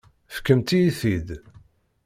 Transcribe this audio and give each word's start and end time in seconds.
Fkemt-iyi-t-id. 0.35 1.27